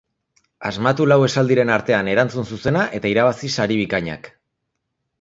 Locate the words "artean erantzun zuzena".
1.75-2.89